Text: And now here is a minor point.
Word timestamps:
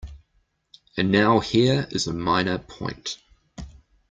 And 0.97 1.11
now 1.11 1.41
here 1.41 1.87
is 1.91 2.07
a 2.07 2.13
minor 2.15 2.57
point. 2.57 3.19